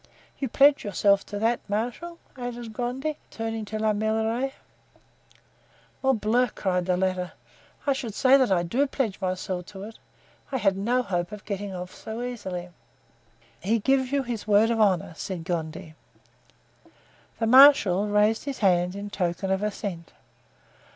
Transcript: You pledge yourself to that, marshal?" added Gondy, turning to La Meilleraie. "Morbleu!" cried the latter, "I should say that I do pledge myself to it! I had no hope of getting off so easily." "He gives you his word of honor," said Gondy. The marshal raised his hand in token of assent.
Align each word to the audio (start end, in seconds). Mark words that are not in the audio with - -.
You 0.39 0.49
pledge 0.49 0.83
yourself 0.83 1.23
to 1.27 1.37
that, 1.37 1.59
marshal?" 1.69 2.17
added 2.35 2.73
Gondy, 2.73 3.17
turning 3.29 3.65
to 3.65 3.77
La 3.77 3.93
Meilleraie. 3.93 4.53
"Morbleu!" 6.03 6.47
cried 6.55 6.87
the 6.87 6.97
latter, 6.97 7.33
"I 7.85 7.93
should 7.93 8.15
say 8.15 8.35
that 8.35 8.51
I 8.51 8.63
do 8.63 8.87
pledge 8.87 9.21
myself 9.21 9.67
to 9.67 9.83
it! 9.83 9.99
I 10.51 10.57
had 10.57 10.75
no 10.75 11.03
hope 11.03 11.31
of 11.31 11.45
getting 11.45 11.75
off 11.75 11.93
so 11.93 12.23
easily." 12.23 12.69
"He 13.59 13.77
gives 13.77 14.11
you 14.11 14.23
his 14.23 14.47
word 14.47 14.71
of 14.71 14.79
honor," 14.81 15.13
said 15.15 15.43
Gondy. 15.43 15.93
The 17.37 17.45
marshal 17.45 18.07
raised 18.07 18.45
his 18.45 18.57
hand 18.57 18.95
in 18.95 19.11
token 19.11 19.51
of 19.51 19.61
assent. 19.61 20.13